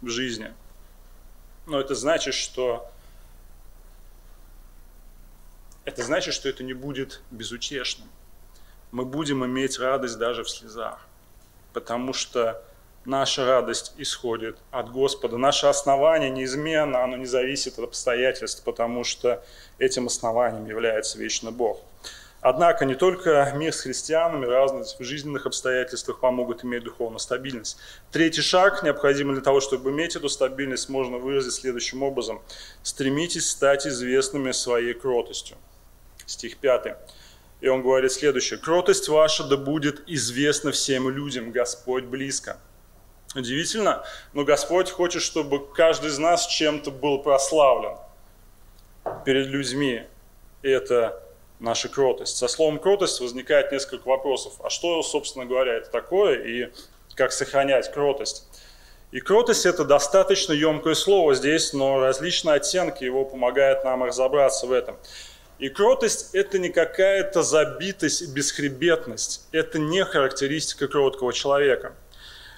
[0.00, 0.52] в жизни.
[1.66, 2.90] Но это значит, что
[5.84, 8.08] это значит, что это не будет безутешным.
[8.90, 11.06] Мы будем иметь радость даже в слезах
[11.74, 12.64] потому что
[13.04, 15.36] наша радость исходит от Господа.
[15.36, 19.44] Наше основание неизменно, оно не зависит от обстоятельств, потому что
[19.78, 21.80] этим основанием является вечный Бог.
[22.40, 27.78] Однако не только мир с христианами, разные в жизненных обстоятельствах помогут иметь духовную стабильность.
[28.12, 32.42] Третий шаг, необходимый для того, чтобы иметь эту стабильность, можно выразить следующим образом.
[32.82, 35.56] Стремитесь стать известными своей кротостью.
[36.26, 36.96] Стих 5.
[37.62, 38.58] И он говорит следующее.
[38.58, 42.58] «Кротость ваша да будет известна всем людям, Господь близко».
[43.34, 47.96] Удивительно, но Господь хочет, чтобы каждый из нас чем-то был прославлен
[49.24, 50.04] перед людьми.
[50.62, 51.20] Это
[51.58, 52.36] наша кротость.
[52.36, 54.54] Со словом кротость возникает несколько вопросов.
[54.62, 56.72] А что, собственно говоря, это такое и
[57.16, 58.46] как сохранять кротость?
[59.10, 64.72] И кротость– это достаточно емкое слово здесь, но различные оттенки его помогают нам разобраться в
[64.72, 64.96] этом.
[65.58, 69.46] И кротость– это не какая-то забитость и бесхребетность.
[69.52, 71.94] Это не характеристика кроткого человека.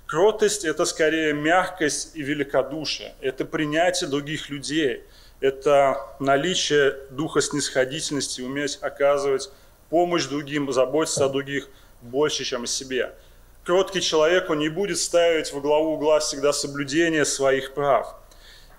[0.06, 3.14] Кротость– это скорее мягкость и великодушие.
[3.20, 5.04] Это принятие других людей.
[5.40, 9.50] Это наличие духа снисходительности, уметь оказывать
[9.90, 11.68] помощь другим, заботиться о других
[12.02, 13.12] больше, чем о себе–
[13.66, 18.14] кроткий человек, он не будет ставить во главу угла всегда соблюдение своих прав.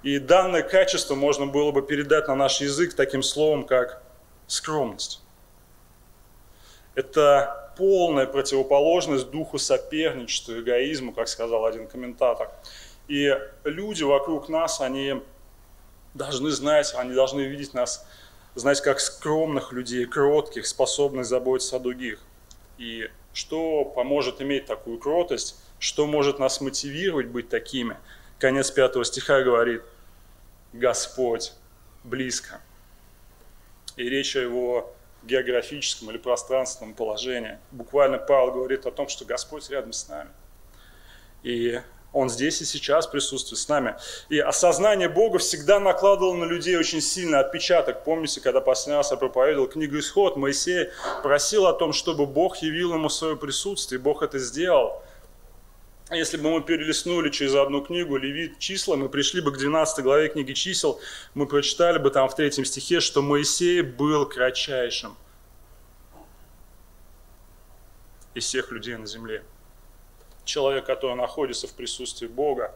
[0.01, 4.01] И данное качество можно было бы передать на наш язык таким словом, как
[4.47, 5.21] скромность.
[6.95, 12.49] Это полная противоположность духу соперничества, эгоизму, как сказал один комментатор.
[13.07, 15.21] И люди вокруг нас, они
[16.13, 18.05] должны знать, они должны видеть нас,
[18.55, 22.19] знать как скромных людей, кротких, способных заботиться о других.
[22.77, 27.97] И что поможет иметь такую кротость, что может нас мотивировать быть такими.
[28.39, 29.83] Конец пятого стиха говорит,
[30.73, 31.53] Господь
[32.03, 32.61] близко.
[33.95, 34.95] И речь о его
[35.27, 37.59] географическом или пространственном положении.
[37.71, 40.29] Буквально Павел говорит о том, что Господь рядом с нами.
[41.43, 41.79] И
[42.13, 43.95] он здесь и сейчас присутствует с нами.
[44.29, 48.03] И осознание Бога всегда накладывало на людей очень сильный отпечаток.
[48.03, 50.89] Помните, когда последний раз я проповедовал книгу «Исход», Моисей
[51.21, 55.03] просил о том, чтобы Бог явил ему свое присутствие, и Бог это сделал.
[56.09, 60.29] Если бы мы перелистнули через одну книгу Левит числа, мы пришли бы к 12 главе
[60.29, 61.01] книги чисел,
[61.33, 65.17] мы прочитали бы там в третьем стихе, что Моисей был кратчайшим
[68.33, 69.43] из всех людей на земле
[70.47, 72.73] человек, который находится в присутствии Бога,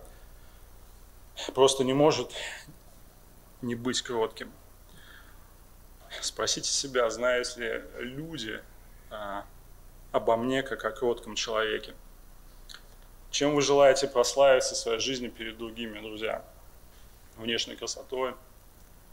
[1.56, 2.32] просто не может
[3.62, 4.52] не быть кротким.
[6.22, 8.62] Спросите себя, знают ли люди
[9.10, 9.46] а,
[10.12, 11.94] обо мне, как о кротком человеке.
[13.32, 16.44] Чем вы желаете прославиться в своей жизни перед другими, друзья?
[17.38, 18.36] Внешней красотой,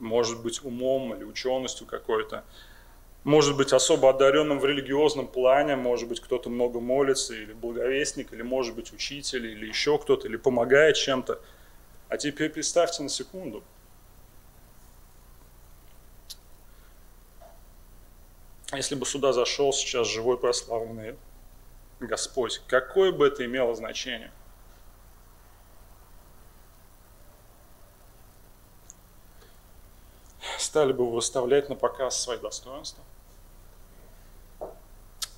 [0.01, 2.45] может быть, умом или ученостью какой-то,
[3.23, 8.43] может быть особо одаренным в религиозном плане, может быть кто-то много молится, или благовестник, или
[8.43, 11.41] может быть учитель, или еще кто-то, или помогает чем-то.
[12.09, 13.63] А теперь представьте на секунду.
[18.73, 21.15] Если бы сюда зашел сейчас живой прославленный
[22.01, 24.31] Господь, какое бы это имело значение?
[30.59, 33.03] Стали бы выставлять на показ свои достоинства?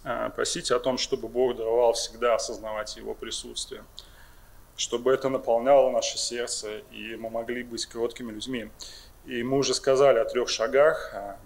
[0.02, 3.84] А, просите о том, чтобы Бог давал всегда осознавать Его присутствие,
[4.76, 8.70] чтобы это наполняло наше сердце, и мы могли быть кроткими людьми.
[9.26, 11.38] И мы уже сказали о трех шагах, а,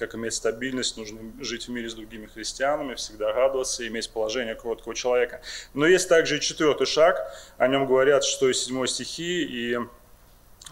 [0.00, 4.94] как иметь стабильность, нужно жить в мире с другими христианами, всегда радоваться, иметь положение кроткого
[4.94, 5.42] человека.
[5.74, 7.16] Но есть также и четвертый шаг,
[7.58, 9.78] о нем говорят 6 и 7 стихи, и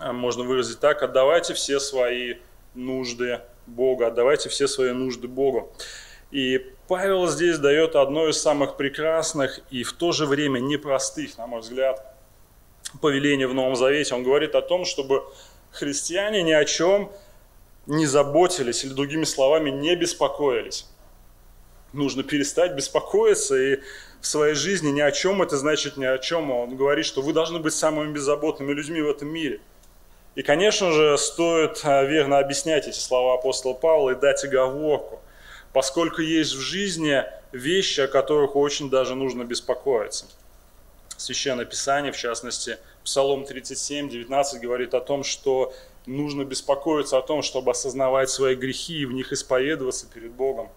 [0.00, 2.36] а, можно выразить так, отдавайте все свои
[2.74, 5.70] нужды Богу, отдавайте все свои нужды Богу.
[6.30, 11.46] И Павел здесь дает одно из самых прекрасных и в то же время непростых, на
[11.46, 12.16] мой взгляд,
[13.02, 14.14] повелений в Новом Завете.
[14.14, 15.22] Он говорит о том, чтобы
[15.70, 17.12] христиане ни о чем
[17.88, 20.86] не заботились, или другими словами, не беспокоились.
[21.92, 23.80] Нужно перестать беспокоиться и
[24.20, 26.52] в своей жизни ни о чем, это значит ни о чем.
[26.52, 29.60] Он говорит, что вы должны быть самыми беззаботными людьми в этом мире.
[30.36, 35.20] И, конечно же, стоит а, верно объяснять эти слова апостола Павла и дать оговорку
[35.72, 37.22] поскольку есть в жизни
[37.52, 40.26] вещи, о которых очень даже нужно беспокоиться.
[41.16, 45.72] Священное Писание, в частности, Псалом 37, 19 говорит о том, что
[46.08, 50.68] нужно беспокоиться о том, чтобы осознавать свои грехи и в них исповедоваться перед Богом.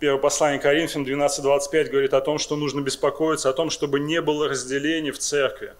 [0.00, 4.48] Первое послание Коринфянам 12.25 говорит о том, что нужно беспокоиться о том, чтобы не было
[4.48, 5.74] разделений в церкви.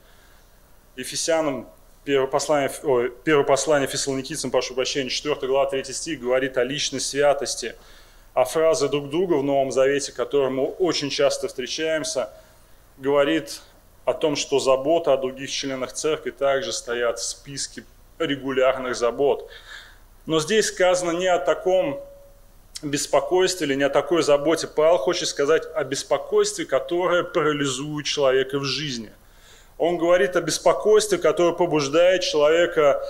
[0.96, 1.68] Ефесянам
[2.04, 7.00] первое послание, ой, первое послание Фессалоникийцам, прошу прощения, 4 глава 3 стих говорит о личной
[7.00, 7.74] святости–
[8.34, 12.30] а фраза друг друга в Новом Завете, которой мы очень часто встречаемся,
[12.98, 13.62] говорит
[14.04, 17.84] о том, что забота о других членах церкви также стоят в списке
[18.18, 19.48] регулярных забот.
[20.26, 22.00] Но здесь сказано не о таком
[22.82, 24.66] беспокойстве или не о такой заботе.
[24.66, 29.12] Павел хочет сказать о беспокойстве, которое парализует человека в жизни.
[29.78, 33.02] Он говорит о беспокойстве, которое побуждает человека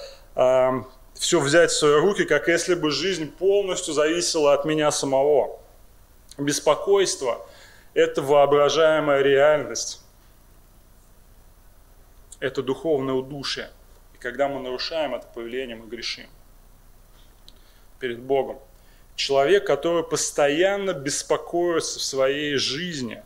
[1.15, 5.61] все взять в свои руки, как если бы жизнь полностью зависела от меня самого.
[6.39, 7.47] Беспокойство–
[7.95, 10.01] это воображаемая реальность.
[12.41, 13.71] Это духовное удушье.
[14.25, 16.25] Когда мы нарушаем это повеление, мы грешим
[18.01, 18.59] перед Богом.
[19.17, 23.23] Человек, который постоянно беспокоится в своей жизни,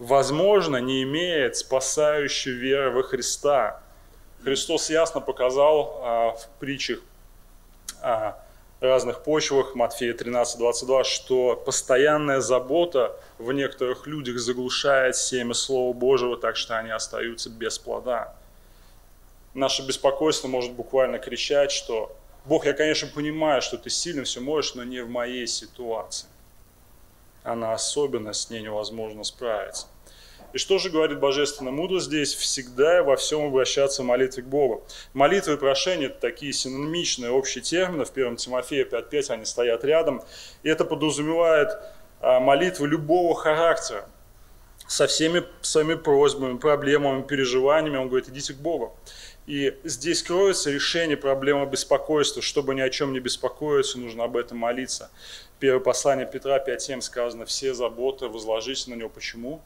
[0.00, 3.80] возможно, не имеет спасающей веры во Христа.
[4.42, 6.98] Христос ясно показал а, в притчах
[8.02, 8.36] а,
[8.80, 16.36] разных почвах, Матфея 13, 22, что постоянная забота в некоторых людях заглушает семя Слова Божьего,
[16.36, 18.34] так что они остаются без плода.
[19.54, 24.74] Наше беспокойство может буквально кричать, что Бог, я, конечно, понимаю, что ты сильно все можешь,
[24.74, 26.28] но не в моей ситуации.
[27.42, 29.86] Она особенно, с ней невозможно справиться.
[30.52, 32.34] И что же говорит божественная мудрость здесь?
[32.34, 34.82] Всегда и во всем обращаться в к Богу.
[35.12, 38.04] Молитва и прошение– это такие синонимичные общие термины.
[38.04, 40.22] В 1 Тимофея 5.5 они стоят рядом.
[40.64, 41.68] И это подразумевает
[42.20, 44.08] а, молитвы любого характера.
[44.88, 47.98] Со всеми своими просьбами, проблемами, переживаниями.
[47.98, 48.96] Он говорит, идите к Богу.
[49.50, 52.40] И здесь кроется решение проблемы беспокойства.
[52.40, 55.10] Чтобы ни о чем не беспокоиться, нужно об этом молиться.
[55.58, 59.08] Первое послание Петра 5.7 сказано, все заботы возложите на него.
[59.08, 59.60] Почему?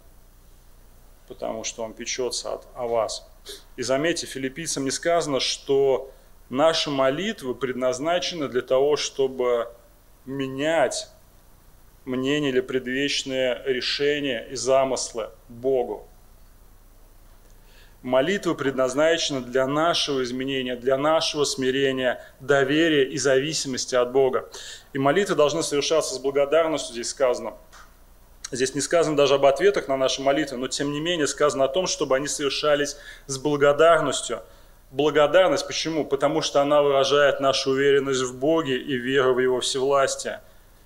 [1.29, 3.29] потому что Он печется от, о вас.
[3.77, 6.11] И заметьте, филиппийцам не сказано, что
[6.49, 9.69] наши молитвы предназначены для того, чтобы
[10.25, 11.09] менять
[12.05, 16.07] мнение или предвечные решения и замыслы Богу.
[18.05, 24.49] Молитвы предназначены для нашего изменения, для нашего смирения, доверия и зависимости от Бога.
[24.93, 27.55] И молитвы должны совершаться с благодарностью, здесь сказано–
[28.55, 31.69] Здесь не сказано даже об ответах на наши молитвы, но тем не менее сказано о
[31.69, 34.43] том, чтобы они совершались с благодарностью.
[34.93, 36.05] Благодарность почему?
[36.05, 40.41] Потому что она выражает нашу уверенность в Боге и веру в Его всевластие.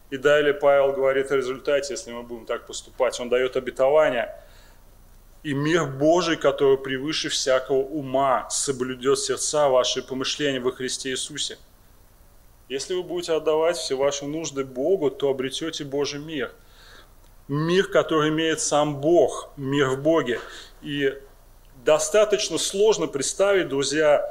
[0.08, 3.20] И далее Павел говорит о результате, если мы будем так поступать.
[3.20, 4.34] Он дает обетование.
[5.42, 11.58] И мир Божий, который превыше всякого ума, соблюдет сердца ваши помышления во Христе Иисусе.
[12.68, 16.52] Если вы будете отдавать все ваши нужды Богу, то обретете Божий мир–
[17.48, 20.40] мир, который имеет сам Бог, мир в Боге.
[20.82, 21.18] И
[21.84, 24.22] достаточно сложно представить, друзья,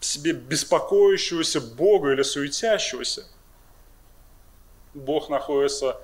[0.00, 3.24] себе беспокоящегося Бога или суетящегося.
[4.94, 6.00] Бог находится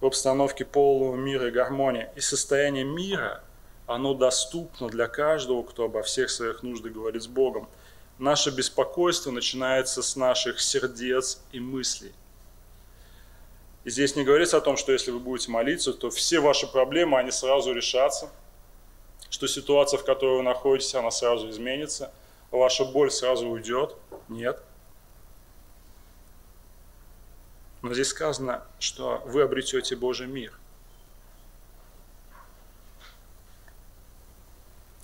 [0.00, 2.08] в обстановке полного мира и гармонии.
[2.16, 3.42] И состояние мира,
[3.86, 7.68] оно доступно для каждого, кто обо всех своих нуждах говорит с Богом.
[8.18, 12.12] Наше беспокойство начинается с наших сердец и мыслей.
[13.84, 17.18] И здесь не говорится о том, что если вы будете молиться, то все ваши проблемы,
[17.18, 18.30] они сразу решатся,
[19.30, 22.12] что ситуация, в которой вы находитесь, она сразу изменится,
[22.50, 23.96] ваша боль сразу уйдет.
[24.28, 24.62] Нет.
[27.82, 30.52] Но здесь сказано, что вы обретете Божий мир.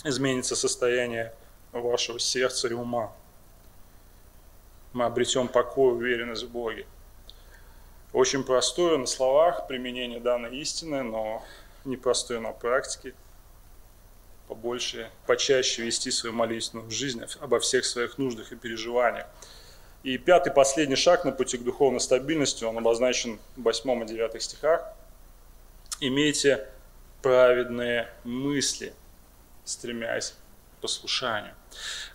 [0.03, 1.33] Изменится состояние
[1.71, 3.11] вашего сердца и ума.
[4.93, 6.85] Мы обретем покой, уверенность в Боге.
[8.13, 11.43] Очень простое на словах применение данной истины, но
[11.83, 13.13] непростое на практике.
[14.47, 19.27] Побольше, почаще вести свою молитвенную жизнь обо всех своих нуждах и переживаниях.
[20.03, 24.41] И пятый, последний шаг на пути к духовной стабильности, он обозначен в 8 и 9
[24.41, 24.93] стихах.
[25.99, 26.67] Имейте
[27.21, 28.93] праведные мысли,
[29.65, 30.35] стремясь
[30.77, 31.53] к послушанию.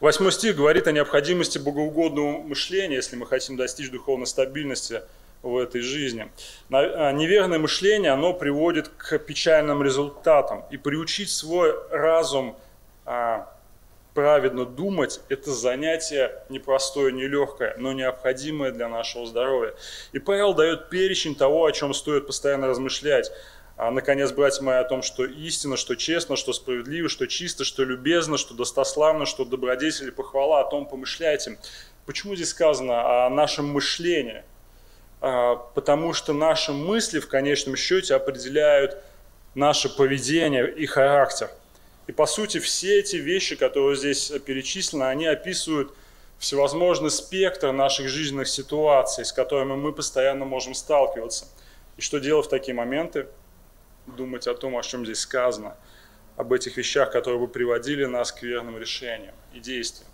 [0.01, 5.03] Восьмой стих говорит о необходимости богоугодного мышления, если мы хотим достичь духовной стабильности–
[5.43, 6.31] в этой жизни.
[6.71, 10.65] А, неверное мышление, оно приводит к печальным результатам.
[10.71, 12.57] И приучить свой разум
[13.05, 13.52] а,
[14.15, 19.75] праведно думать– это занятие непростое, нелегкое, но необходимое для нашего здоровья.
[20.13, 23.31] И Павел дает перечень того, о чем стоит постоянно размышлять.
[23.77, 27.85] А, наконец, братья мои, о том, что истина, что честно, что справедливо, что чисто, что
[27.85, 31.59] любезно, что достославно, что добродетель и похвала, о том помышляйте.
[32.07, 34.45] Почему здесь сказано о нашем мышлении?
[35.21, 39.03] А, потому что наши мысли в конечном счете определяют
[39.55, 41.51] наше поведение и характер.
[42.07, 45.95] И по сути все эти вещи, которые здесь перечислены, они описывают
[46.39, 51.47] всевозможный спектр наших жизненных ситуаций, с которыми мы постоянно можем сталкиваться.
[51.97, 53.29] И что делать в такие моменты?
[54.07, 55.77] Думать о том, о чем здесь сказано,
[56.37, 60.11] об этих вещах, которые бы приводили нас к верным решениям и действиям.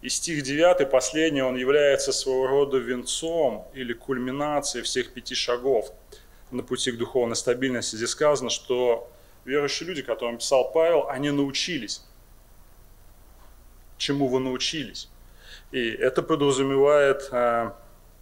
[0.00, 5.92] И стих 9, последний, он является своего рода венцом или кульминацией всех пяти шагов
[6.50, 7.96] на пути к духовной стабильности.
[7.96, 9.10] Здесь сказано, что
[9.44, 12.02] верующие люди, которым писал Павел, они научились.
[13.98, 15.08] Чему вы научились?
[15.70, 17.70] И это подразумевает э,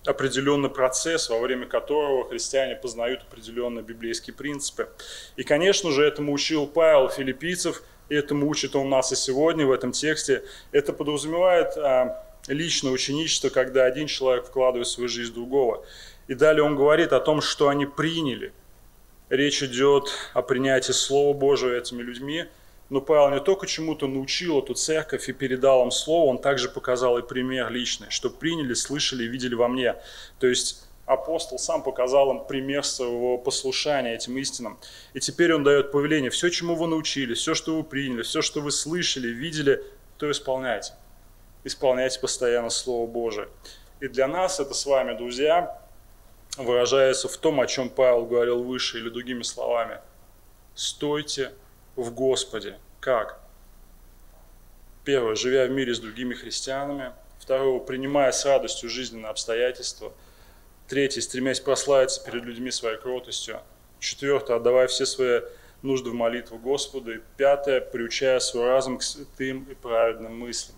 [0.05, 4.89] определенный процесс, во время которого христиане познают определенные библейские принципы.
[5.37, 9.70] И, конечно же, этому учил Павел филиппийцев, и этому учит он нас и сегодня в
[9.70, 10.45] этом тексте.
[10.73, 15.85] Это подразумевает а, личное ученичество, когда один человек вкладывает свою жизнь в другого.
[16.27, 18.53] И далее он говорит о том, что они приняли.
[19.33, 22.45] Речь идет о принятии Слова Божьего этими людьми–
[22.93, 27.16] но Павел не только чему-то научил эту церковь и передал им слово, он также показал
[27.16, 29.97] и пример личный, что приняли, слышали и видели во мне.
[30.39, 34.78] То есть апостол сам показал им пример своего послушания этим истинам.
[35.14, 38.61] И теперь он дает повеление, все, чему вы научились, все, что вы приняли, все, что
[38.61, 39.83] вы слышали, видели,
[40.18, 40.93] то исполняйте.
[41.64, 43.49] Исполняйте постоянно Слово Божие.
[44.01, 45.82] И для нас это с вами, друзья,
[46.57, 49.98] выражается в том, о чем Павел говорил выше, или другими словами.
[50.74, 51.53] Стойте
[51.96, 52.78] в Господе.
[53.00, 53.40] Как?
[55.05, 57.12] Первое, живя в мире с другими христианами.
[57.38, 60.12] Второе, принимая с радостью жизненные обстоятельства.
[60.88, 63.61] Третье, стремясь прославиться перед людьми своей кротостью.
[63.98, 65.40] Четвертое, отдавая все свои
[65.82, 67.14] нужды в молитву Господу.
[67.14, 70.76] И пятое, приучая свой разум к святым и праведным мыслям.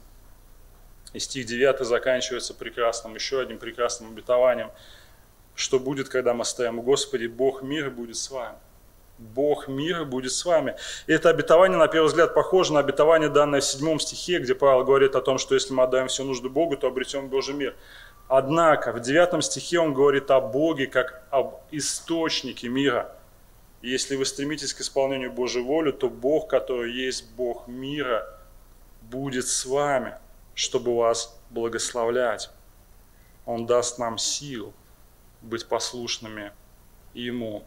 [1.13, 4.71] И стих 9 заканчивается прекрасным, еще одним прекрасным обетованием,
[5.55, 8.57] что будет, когда мы стоим Господи, Бог мира будет с вами.
[9.19, 10.77] Бог мира будет с вами.
[11.07, 14.85] И это обетование, на первый взгляд, похоже на обетование, данное в седьмом стихе, где Павел
[14.85, 17.77] говорит о том, что если мы отдаем все нужды Богу, то обретем Божий мир.
[18.27, 23.15] Однако в девятом стихе он говорит о Боге как об источнике мира.
[23.83, 28.27] И если вы стремитесь к исполнению Божьей воли, то Бог, который есть Бог мира,
[29.03, 30.15] будет с вами,
[30.55, 32.51] чтобы вас благословлять.
[33.45, 34.73] Он даст нам сил
[35.45, 36.53] быть послушными
[37.15, 37.65] Ему.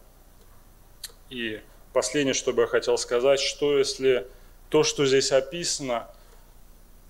[1.30, 1.62] И
[1.94, 4.28] последнее, что бы я хотел сказать, что если
[4.70, 6.08] то, что здесь описано,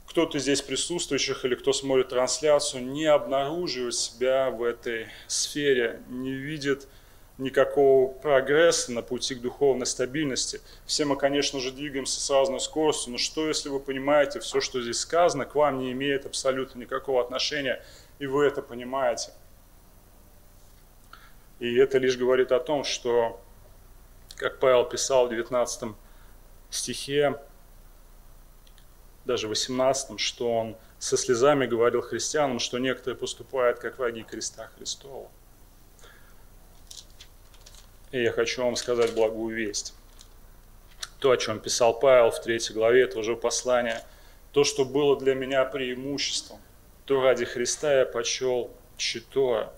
[0.07, 6.87] кто-то здесь присутствующих или кто смотрит трансляцию, не обнаруживает себя в этой сфере, не видит
[7.37, 10.61] никакого прогресса на пути к духовной стабильности.
[10.85, 14.81] Все мы, конечно же, двигаемся с разной скоростью, но что, если вы понимаете, все, что
[14.81, 17.83] здесь сказано, к вам не имеет абсолютно никакого отношения,
[18.19, 19.31] и вы это понимаете.
[21.59, 23.41] И это лишь говорит о том, что
[24.35, 25.95] как Павел писал в 19
[26.69, 27.39] стихе,
[29.25, 34.69] даже в 18, что он со слезами говорил христианам, что некоторые поступают как враги креста
[34.77, 35.29] Христова.
[38.11, 39.93] И я хочу вам сказать благую весть.
[41.19, 44.03] То, о чем писал Павел в третьей главе этого же послания,
[44.53, 46.59] то, что было для меня преимуществом,
[47.05, 49.69] то ради Христа я почел читое,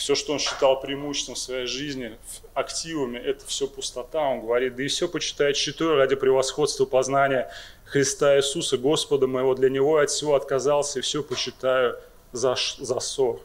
[0.00, 2.18] все, что он считал преимуществом в своей жизни,
[2.54, 7.52] активами, это все пустота, он говорит, да и все почитает считаю ради превосходства познания
[7.84, 11.98] Христа Иисуса, Господа моего, для Него от всего отказался и все почитаю
[12.32, 13.40] за, за ссор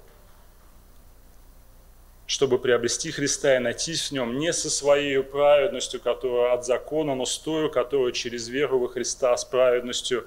[2.27, 7.25] чтобы приобрести Христа и найтись в нем не со своей праведностью, которая от закона, но
[7.25, 10.25] с той, которая через веру во Христа с праведностью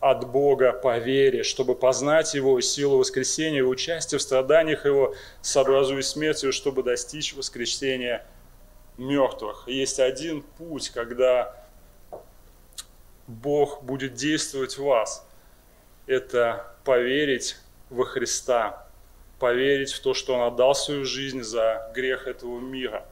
[0.00, 6.08] от Бога по вере, чтобы познать Его силу воскресения и участие в страданиях Его, сообразуясь
[6.08, 8.26] смертью, чтобы достичь воскресения
[8.96, 9.64] мертвых.
[9.66, 11.54] Есть один путь, когда
[13.26, 15.26] Бог будет действовать в вас.
[16.06, 17.56] Это поверить
[17.90, 18.86] во Христа,
[19.38, 23.04] поверить в то, что Он отдал свою жизнь за грех этого мира,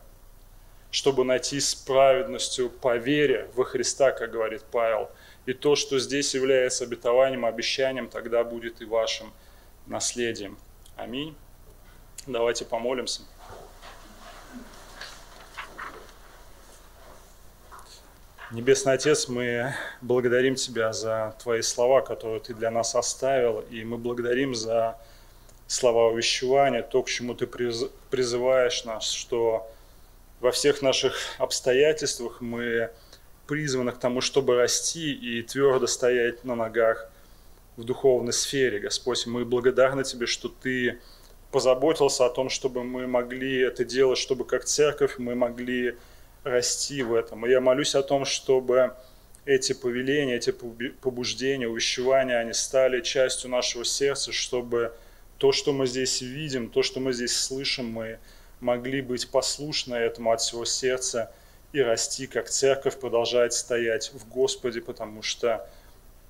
[0.91, 5.11] чтобы найти с праведностью по вере во Христа, как говорит Павел–
[5.49, 9.33] и то, что здесь является обетованием, обещанием, тогда будет и вашим
[9.87, 10.59] наследием.
[10.95, 11.35] Аминь.
[12.27, 13.23] Давайте помолимся.
[18.51, 23.97] Небесный Отец, мы благодарим Тебя за Твои слова, которые Ты для нас оставил, и мы
[23.97, 24.99] благодарим за
[25.67, 29.67] слова увещевания, то, к чему Ты призываешь нас, что
[30.41, 32.91] во всех наших обстоятельствах мы
[33.49, 37.11] призваны к тому, чтобы расти и твердо стоять на ногах
[37.77, 38.79] в духовной сфере.
[38.79, 41.01] Господь, мы благодарны Тебе, что Ты
[41.51, 45.97] позаботился о том, чтобы мы могли это делать, чтобы как церковь мы могли
[46.45, 47.47] расти в этом.
[47.47, 48.95] И я молюсь о том, чтобы
[49.47, 50.51] эти повеления, эти
[51.01, 54.93] побуждения, увещевания, они стали частью нашего сердца, чтобы
[55.39, 58.19] то, что мы здесь видим, то, что мы здесь слышим, мы
[58.61, 61.33] могли быть послушны этому от всего сердца–
[61.73, 65.69] и расти, как церковь продолжает стоять в Господе, потому что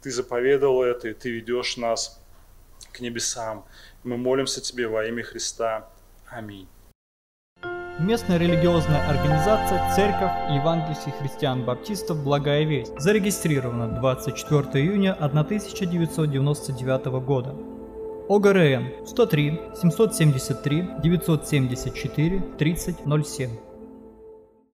[0.03, 2.20] Ты заповедал это, и Ты ведешь нас
[2.93, 3.64] к небесам.
[4.05, 5.89] Мы молимся Тебе во имя Христа.
[6.28, 6.68] Аминь.
[7.99, 17.57] Местная религиозная организация Церковь Евангельских христиан-баптистов «Благая весть» зарегистрирована 24 июня 1999 года.
[18.28, 23.68] ОГРН 103 773 974 3007.